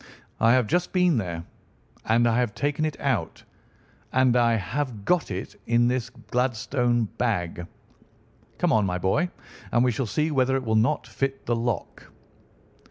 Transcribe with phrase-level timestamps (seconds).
[0.39, 1.43] "I have just been there,
[2.05, 3.43] and I have taken it out,
[4.11, 7.67] and I have got it in this Gladstone bag.
[8.57, 9.29] Come on, my boy,
[9.71, 12.11] and we shall see whether it will not fit the lock."